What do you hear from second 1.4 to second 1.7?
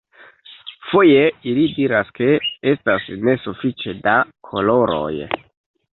ili